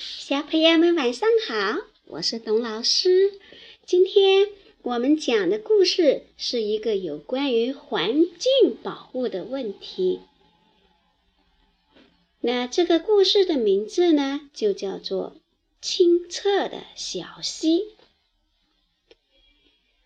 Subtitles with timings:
[0.00, 3.32] 小朋友们晚上好，我是董老师。
[3.84, 4.46] 今天
[4.82, 10.20] 我们讲的故事是一个有关于环境保护的问题。
[12.40, 15.34] 那这个故事的名字呢，就叫做
[15.84, 17.80] 《清澈的小溪》。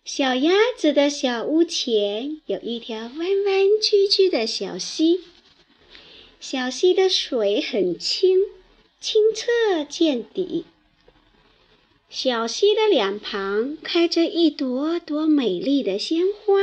[0.07, 5.21] 小鸭子的小屋前有一条弯弯曲曲的小溪，
[6.41, 8.39] 小溪的水很清。
[9.03, 10.65] 清澈见底，
[12.09, 16.61] 小溪的两旁开着一朵朵美丽的鲜花，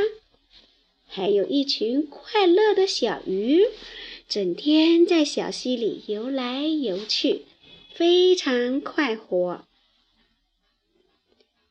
[1.06, 3.66] 还有一群快乐的小鱼，
[4.30, 7.44] 整天在小溪里游来游去，
[7.92, 9.66] 非常快活。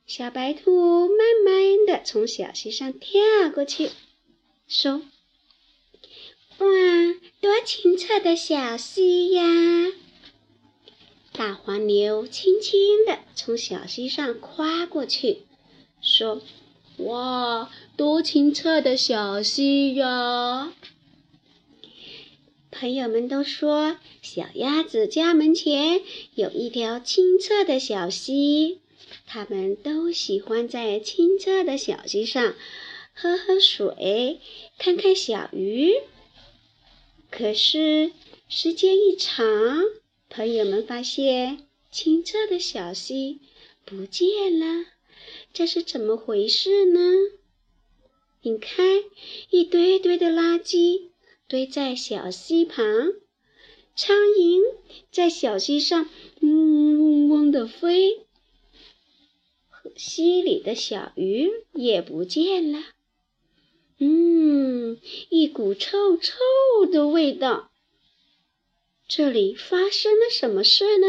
[0.06, 3.22] 小白兔慢慢的从小溪上跳
[3.54, 3.88] 过去，
[4.66, 5.00] 说
[6.60, 6.66] ：“哇，
[7.40, 9.87] 多清澈的小溪呀！”
[11.38, 15.42] 大黄牛轻轻地从小溪上跨过去，
[16.02, 16.42] 说
[16.98, 20.72] ：“哇，多清澈的小溪呀！”
[22.72, 26.02] 朋友们都说，小鸭子家门前
[26.34, 28.80] 有一条清澈的小溪，
[29.24, 32.56] 他们都喜欢在清澈的小溪上
[33.14, 34.40] 喝喝水，
[34.76, 35.92] 看看小鱼。
[37.30, 38.10] 可是
[38.48, 39.46] 时间一长，
[40.30, 43.40] 朋友们发现清澈的小溪
[43.86, 44.84] 不见了，
[45.54, 47.00] 这是怎么回事呢？
[48.42, 49.02] 你看，
[49.50, 51.08] 一堆堆的垃圾
[51.48, 52.84] 堆在小溪旁，
[53.96, 54.62] 苍蝇
[55.10, 56.08] 在小溪上
[56.40, 58.26] 嗡嗡嗡地飞，
[59.96, 62.80] 溪里的小鱼也不见了。
[63.98, 64.98] 嗯，
[65.30, 66.36] 一股臭臭
[66.92, 67.72] 的味道。
[69.08, 71.06] 这里发生了什么事呢？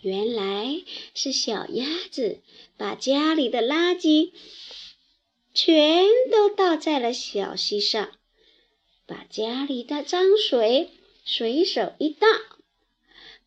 [0.00, 0.82] 原来
[1.14, 2.40] 是小鸭子
[2.78, 4.32] 把家里的垃圾
[5.52, 8.10] 全都倒在了小溪上，
[9.06, 10.88] 把家里的脏水
[11.26, 12.26] 随手一倒，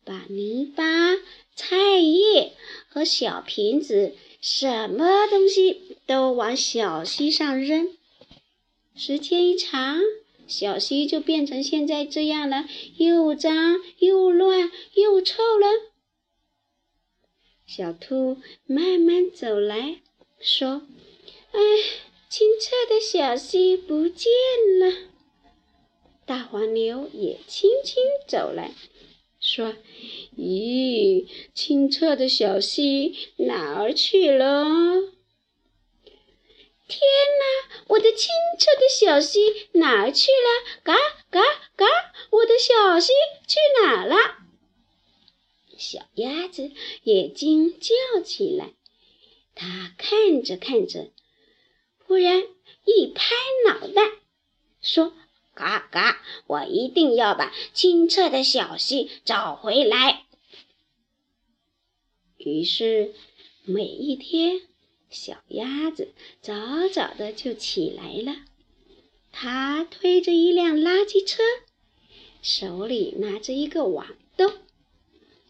[0.04, 1.16] 把泥巴、
[1.56, 2.52] 菜叶
[2.88, 7.98] 和小瓶子，什么东西都往小溪上扔。
[8.94, 10.00] 时间一长，
[10.46, 12.66] 小溪就变成现在这样了，
[12.98, 15.66] 又脏又乱又臭了。
[17.66, 20.00] 小兔慢慢走来
[20.38, 20.82] 说
[21.52, 21.60] ：“哎，
[22.28, 24.30] 清澈的小溪不见
[24.80, 25.08] 了。”
[26.26, 28.72] 大黄牛也轻轻走来
[29.40, 29.74] 说
[30.36, 35.13] ：“咦，清澈的小溪哪儿去了？”
[36.94, 37.00] 天
[37.40, 37.84] 哪！
[37.88, 40.78] 我的清澈的小溪哪儿去了？
[40.84, 40.94] 嘎
[41.28, 41.40] 嘎
[41.74, 41.86] 嘎！
[42.30, 43.12] 我的小溪
[43.48, 44.16] 去哪了？
[45.76, 46.70] 小鸭子
[47.02, 48.74] 也惊叫起来。
[49.56, 51.10] 它看着看着，
[52.06, 52.44] 忽然
[52.84, 53.34] 一拍
[53.66, 54.02] 脑袋，
[54.80, 55.12] 说
[55.52, 56.22] ：“嘎嘎！
[56.46, 60.26] 我一定要把清澈的小溪找回来。”
[62.38, 63.14] 于是
[63.64, 64.62] 每一天。
[65.10, 68.36] 小鸭子早早的就起来了，
[69.32, 71.42] 它推着一辆垃圾车，
[72.42, 74.52] 手里拿着一个网兜，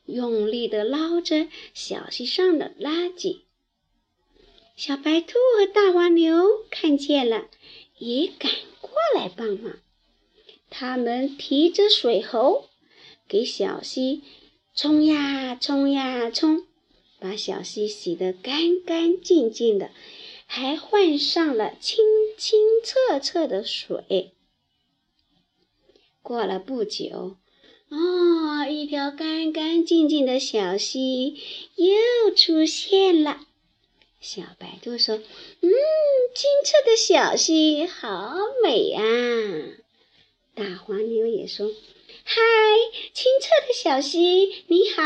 [0.07, 3.41] 用力的捞着小溪上的垃圾。
[4.77, 7.49] 小白兔和大黄牛看见了，
[7.99, 8.51] 也赶
[8.81, 9.79] 过来帮忙。
[10.69, 12.69] 他们提着水猴，
[13.29, 14.23] 给小溪
[14.75, 16.67] 冲呀冲呀冲。
[17.25, 19.91] 把小溪洗得干干净净的，
[20.45, 22.05] 还换上了清
[22.37, 24.33] 清澈澈的水。
[26.21, 27.37] 过了不久，
[27.89, 31.41] 哦，一条干干净净的小溪
[31.77, 33.41] 又出现了。
[34.21, 35.17] 小白兔说
[35.63, 35.71] ：“嗯，
[36.35, 39.03] 清澈的小溪好美啊！”
[40.55, 41.71] 大黄牛也说
[42.23, 42.35] ：“嗨，
[43.15, 45.03] 清澈的小溪，你好。”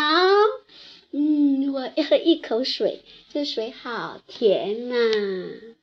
[1.10, 3.00] 嗯，我要喝一口水，
[3.32, 5.75] 这水好甜呐！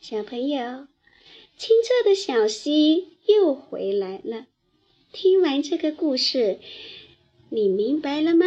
[0.00, 0.86] 小朋友，
[1.58, 4.46] 清澈的小溪又回来了。
[5.12, 6.58] 听完这个故事，
[7.50, 8.46] 你明白了吗？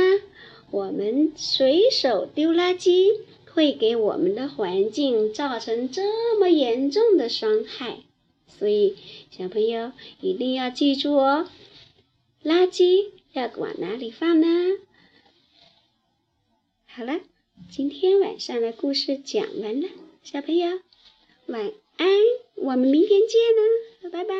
[0.72, 3.19] 我们随手丢垃圾，
[3.54, 8.00] 会给我们的环境造成这么严重的伤害。
[8.48, 8.96] 所以，
[9.30, 9.92] 小朋友
[10.22, 11.48] 一定要记住哦，
[12.44, 14.48] 垃圾要往哪里放呢？
[16.94, 17.22] 好了，
[17.70, 19.88] 今天晚上的故事讲完了，
[20.24, 20.82] 小朋友
[21.46, 22.08] 晚安，
[22.56, 24.34] 我们明天见了，拜拜。